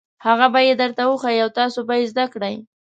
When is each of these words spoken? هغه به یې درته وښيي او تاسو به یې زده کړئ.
هغه 0.25 0.47
به 0.53 0.59
یې 0.67 0.73
درته 0.81 1.03
وښيي 1.07 1.39
او 1.45 1.49
تاسو 1.59 1.79
به 1.87 1.93
یې 1.99 2.05
زده 2.11 2.25
کړئ. 2.33 2.55